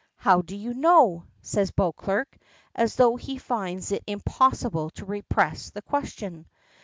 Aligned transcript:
"How 0.15 0.41
do 0.41 0.55
you 0.55 0.73
know?" 0.73 1.25
asks 1.43 1.69
Beauclerk, 1.69 2.39
as 2.73 2.95
though 2.95 3.17
he 3.17 3.37
finds 3.37 3.91
it 3.91 4.01
impossible 4.07 4.89
to 4.89 5.05
repress 5.05 5.69
the 5.69 5.83
question. 5.83 6.47